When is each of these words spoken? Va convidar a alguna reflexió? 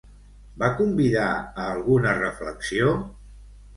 Va 0.61 0.69
convidar 0.79 1.27
a 1.35 1.67
alguna 1.75 2.17
reflexió? 2.21 2.99